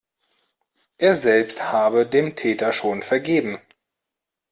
Er 0.97 1.13
selbst 1.15 1.71
habe 1.71 2.07
dem 2.07 2.35
Täter 2.35 2.73
schon 2.73 3.03
vergeben. 3.03 3.59